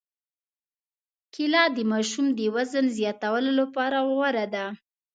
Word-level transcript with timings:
کېله 1.33 1.63
د 1.75 1.77
ماشوم 1.91 2.25
د 2.37 2.39
وزن 2.55 2.85
زیاتولو 2.97 3.51
لپاره 3.59 3.97
غوره 4.09 4.45
ده. 4.53 4.65